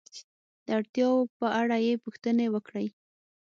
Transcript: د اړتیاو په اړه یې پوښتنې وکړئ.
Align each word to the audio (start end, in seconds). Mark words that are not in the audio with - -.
د 0.65 0.67
اړتیاو 0.77 1.19
په 1.37 1.45
اړه 1.61 1.77
یې 1.85 1.93
پوښتنې 2.03 2.47
وکړئ. 2.53 2.87